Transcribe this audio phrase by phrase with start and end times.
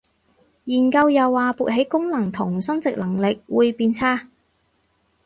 [0.63, 4.29] 研究又話勃起功能同生殖能力會變差